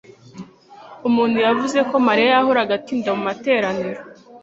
[1.07, 4.01] Umuntu yavuze ko Mariya yahoraga atinda mu materaniro